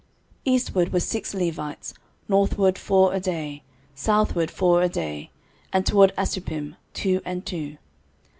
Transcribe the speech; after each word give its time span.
13:026:017 0.47 0.55
Eastward 0.55 0.93
were 0.93 0.99
six 0.99 1.33
Levites, 1.35 1.93
northward 2.27 2.79
four 2.79 3.13
a 3.13 3.19
day, 3.19 3.61
southward 3.93 4.49
four 4.49 4.81
a 4.81 4.89
day, 4.89 5.29
and 5.71 5.85
toward 5.85 6.11
Asuppim 6.17 6.75
two 6.95 7.21
and 7.23 7.45
two. 7.45 7.77